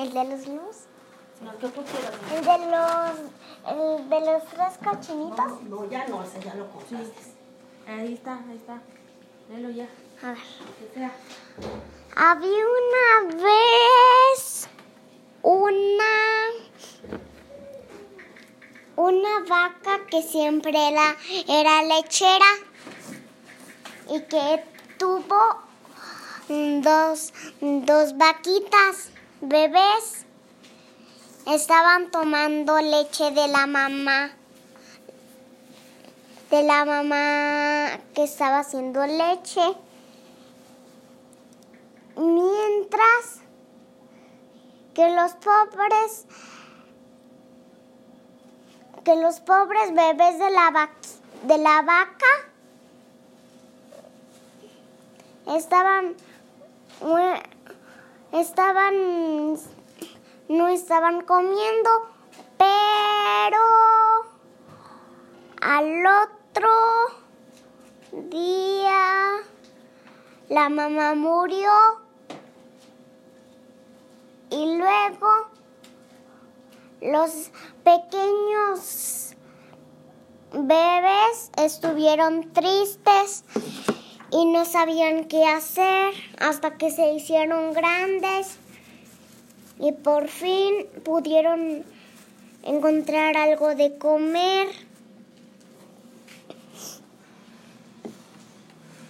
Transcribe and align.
¿El 0.00 0.14
de 0.14 0.24
los 0.24 0.46
luz? 0.46 0.76
No, 1.42 1.58
¿qué 1.58 1.68
pusieron? 1.68 2.10
¿El 2.32 2.42
de 2.42 2.58
los, 2.70 4.00
el 4.00 4.08
de 4.08 4.20
los 4.20 4.44
tres 4.46 4.78
cochinitos? 4.82 5.62
No, 5.64 5.90
ya 5.90 6.06
no, 6.08 6.24
ese 6.24 6.40
ya 6.40 6.54
lo 6.54 6.70
compraste. 6.70 7.12
Ahí 7.86 8.14
está, 8.14 8.36
ahí 8.48 8.56
está. 8.56 8.80
Léelo 9.50 9.68
ya. 9.68 9.86
A 10.22 10.28
ver. 10.28 10.38
Que 10.38 10.94
sea. 10.94 11.12
Había 12.16 12.48
una 12.48 13.44
vez 13.44 14.68
una 15.42 16.14
una 18.96 19.40
vaca 19.40 20.06
que 20.10 20.22
siempre 20.22 20.70
era, 20.70 21.14
era 21.46 21.82
lechera 21.82 22.52
y 24.08 24.22
que 24.22 24.64
tuvo 24.96 25.60
dos, 26.48 27.34
dos 27.60 28.16
vaquitas 28.16 29.10
bebés. 29.40 30.26
Estaban 31.46 32.10
tomando 32.10 32.78
leche 32.80 33.30
de 33.30 33.48
la 33.48 33.66
mamá, 33.66 34.30
de 36.50 36.62
la 36.62 36.84
mamá 36.84 37.98
que 38.14 38.24
estaba 38.24 38.60
haciendo 38.60 39.04
leche. 39.06 39.74
Mientras 42.16 43.40
que 44.94 45.08
los 45.14 45.32
pobres 45.32 46.26
que 49.04 49.16
los 49.16 49.40
pobres 49.40 49.94
bebés 49.94 50.38
de 50.38 50.50
la, 50.50 50.70
va- 50.70 50.90
de 51.44 51.56
la 51.56 51.80
vaca 51.80 52.26
estaban 55.56 56.14
mue- 57.00 57.42
estaban 58.32 59.58
no 60.48 60.68
estaban 60.68 61.22
comiendo 61.22 61.90
pero 62.58 63.62
al 65.60 66.04
otro 66.06 66.70
día 68.30 69.38
la 70.48 70.68
mamá 70.68 71.14
murió 71.14 71.70
y 74.50 74.76
luego 74.76 75.48
los 77.00 77.50
pequeños 77.84 79.36
bebés 80.52 81.50
estuvieron 81.56 82.52
tristes 82.52 83.44
y 84.32 84.44
no 84.46 84.64
sabían 84.64 85.24
qué 85.24 85.44
hacer 85.44 86.14
hasta 86.38 86.76
que 86.76 86.90
se 86.90 87.12
hicieron 87.12 87.72
grandes 87.72 88.58
y 89.78 89.92
por 89.92 90.28
fin 90.28 90.86
pudieron 91.04 91.84
encontrar 92.62 93.36
algo 93.36 93.74
de 93.74 93.96
comer. 93.96 94.68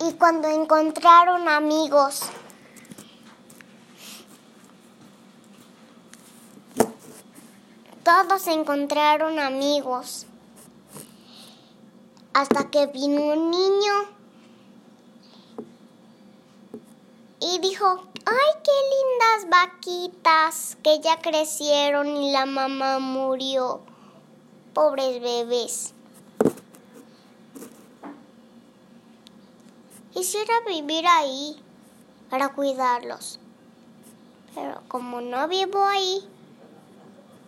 Y 0.00 0.12
cuando 0.14 0.48
encontraron 0.48 1.48
amigos, 1.48 2.22
todos 8.04 8.46
encontraron 8.48 9.38
amigos. 9.38 10.26
Hasta 12.34 12.70
que 12.70 12.86
vino 12.86 13.20
un 13.20 13.50
niño 13.50 14.21
y 17.52 17.58
dijo, 17.58 17.84
ay, 18.24 18.62
qué 18.64 18.72
lindas 19.42 19.50
vaquitas 19.50 20.78
que 20.82 21.00
ya 21.00 21.20
crecieron 21.20 22.16
y 22.16 22.32
la 22.32 22.46
mamá 22.46 22.98
murió. 22.98 23.80
Pobres 24.72 25.20
bebés. 25.20 25.92
Quisiera 30.14 30.54
vivir 30.66 31.04
ahí 31.06 31.62
para 32.30 32.54
cuidarlos. 32.54 33.38
Pero 34.54 34.80
como 34.88 35.20
no 35.20 35.46
vivo 35.46 35.84
ahí, 35.84 36.26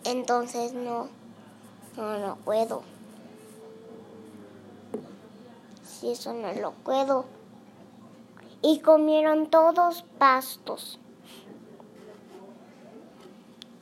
entonces 0.03 0.73
no, 0.73 1.09
no, 1.97 2.19
no 2.19 2.35
puedo. 2.35 2.83
Si 5.83 6.11
eso 6.11 6.31
no 6.33 6.53
lo 6.53 6.73
puedo. 6.73 7.25
Y 8.61 8.79
comieron 8.79 9.49
todos 9.49 10.03
pastos. 10.17 10.99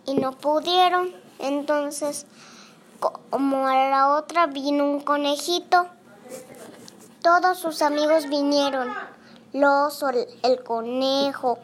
Y 0.06 0.16
no 0.16 0.32
pudieron. 0.34 1.12
Entonces, 1.40 2.26
como 3.30 3.68
a 3.68 3.90
la 3.90 4.16
otra 4.16 4.48
vino 4.48 4.86
un 4.86 5.02
conejito, 5.02 5.88
todos 7.22 7.58
sus 7.58 7.82
amigos 7.82 8.28
vinieron. 8.30 8.94
El 9.54 9.64
oso, 9.66 10.10
el, 10.10 10.64
conejo, 10.64 11.60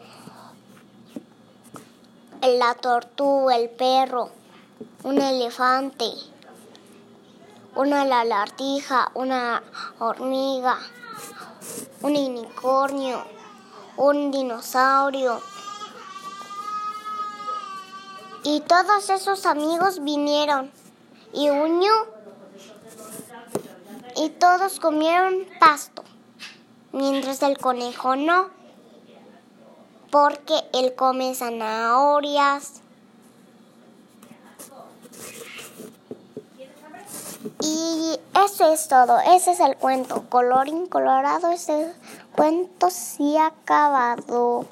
la 2.40 2.74
tortuga, 2.74 3.56
el 3.56 3.68
perro, 3.68 4.30
un 5.02 5.20
elefante, 5.20 6.10
una 7.74 8.04
lagartija, 8.04 9.10
una 9.14 9.62
hormiga, 9.98 10.78
un 12.02 12.16
unicornio, 12.16 13.24
un 13.96 14.30
dinosaurio. 14.30 15.40
Y 18.42 18.60
todos 18.60 19.10
esos 19.10 19.44
amigos 19.46 20.02
vinieron 20.02 20.70
y 21.32 21.50
unió 21.50 21.92
y 24.16 24.30
todos 24.30 24.80
comieron 24.80 25.46
pasto, 25.58 26.02
mientras 26.92 27.42
el 27.42 27.58
conejo 27.58 28.16
no, 28.16 28.48
porque 30.10 30.54
él 30.72 30.94
come 30.94 31.34
zanahorias. 31.34 32.80
Y 37.72 38.18
eso 38.44 38.72
es 38.72 38.88
todo, 38.88 39.20
ese 39.20 39.52
es 39.52 39.60
el 39.60 39.76
cuento. 39.76 40.24
Colorín 40.28 40.86
colorado, 40.86 41.52
ese 41.52 41.92
cuento 42.34 42.90
sí 42.90 43.36
ha 43.36 43.46
acabado. 43.46 44.66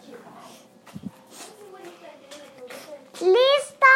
¡Listo! 3.21 3.88